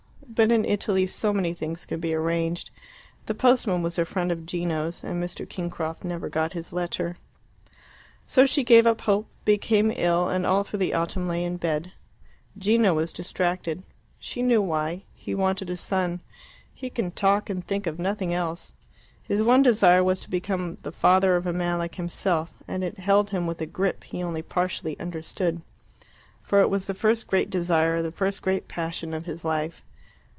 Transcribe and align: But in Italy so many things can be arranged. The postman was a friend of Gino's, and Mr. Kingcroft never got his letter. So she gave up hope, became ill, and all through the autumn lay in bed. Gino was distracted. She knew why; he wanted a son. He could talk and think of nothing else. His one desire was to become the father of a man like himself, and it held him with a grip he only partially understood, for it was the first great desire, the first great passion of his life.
But 0.33 0.49
in 0.49 0.63
Italy 0.63 1.07
so 1.07 1.33
many 1.33 1.53
things 1.53 1.85
can 1.85 1.99
be 1.99 2.13
arranged. 2.13 2.71
The 3.25 3.35
postman 3.35 3.81
was 3.81 3.99
a 3.99 4.05
friend 4.05 4.31
of 4.31 4.45
Gino's, 4.45 5.03
and 5.03 5.21
Mr. 5.21 5.47
Kingcroft 5.47 6.05
never 6.05 6.29
got 6.29 6.53
his 6.53 6.71
letter. 6.71 7.17
So 8.27 8.45
she 8.45 8.63
gave 8.63 8.87
up 8.87 9.01
hope, 9.01 9.27
became 9.43 9.91
ill, 9.93 10.29
and 10.29 10.45
all 10.47 10.63
through 10.63 10.79
the 10.79 10.93
autumn 10.93 11.27
lay 11.27 11.43
in 11.43 11.57
bed. 11.57 11.91
Gino 12.57 12.93
was 12.93 13.11
distracted. 13.11 13.83
She 14.19 14.41
knew 14.41 14.61
why; 14.61 15.03
he 15.13 15.35
wanted 15.35 15.69
a 15.69 15.75
son. 15.75 16.21
He 16.73 16.89
could 16.89 17.13
talk 17.17 17.49
and 17.49 17.61
think 17.61 17.85
of 17.85 17.99
nothing 17.99 18.33
else. 18.33 18.71
His 19.21 19.43
one 19.43 19.61
desire 19.61 20.03
was 20.03 20.21
to 20.21 20.29
become 20.29 20.77
the 20.83 20.93
father 20.93 21.35
of 21.35 21.45
a 21.45 21.51
man 21.51 21.77
like 21.79 21.95
himself, 21.95 22.53
and 22.69 22.85
it 22.85 22.99
held 22.99 23.31
him 23.31 23.47
with 23.47 23.59
a 23.59 23.65
grip 23.65 24.05
he 24.05 24.23
only 24.23 24.41
partially 24.41 24.97
understood, 24.97 25.61
for 26.41 26.61
it 26.61 26.69
was 26.69 26.87
the 26.87 26.93
first 26.93 27.27
great 27.27 27.49
desire, 27.49 28.01
the 28.01 28.13
first 28.13 28.41
great 28.41 28.69
passion 28.69 29.13
of 29.13 29.25
his 29.25 29.43
life. 29.43 29.83